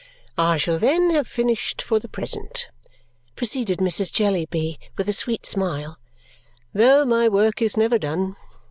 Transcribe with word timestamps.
"I 0.39 0.57
shall 0.57 0.79
then 0.79 1.11
have 1.11 1.27
finished 1.27 1.79
for 1.79 1.99
the 1.99 2.09
present," 2.09 2.69
proceeded 3.35 3.77
Mrs. 3.77 4.11
Jellyby 4.11 4.79
with 4.97 5.07
a 5.07 5.13
sweet 5.13 5.45
smile, 5.45 5.99
"though 6.73 7.05
my 7.05 7.29
work 7.29 7.61
is 7.61 7.77
never 7.77 7.99
done. 7.99 8.35